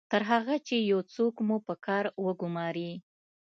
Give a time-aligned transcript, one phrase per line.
[0.11, 2.91] تر هغه چې یو څوک مو په کار وګماري